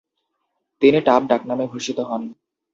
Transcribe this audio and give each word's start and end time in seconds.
তিনি 0.81 0.99
টাপ 1.07 1.21
ডাকনামে 1.29 1.65
ভূষিত 1.71 1.97
হন। 2.09 2.21